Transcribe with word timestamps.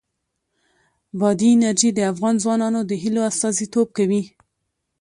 بادي 1.19 1.49
انرژي 1.55 1.89
د 1.93 1.99
افغان 2.11 2.35
ځوانانو 2.43 2.79
د 2.85 2.91
هیلو 3.03 3.21
استازیتوب 3.31 3.87
کوي. 3.97 4.23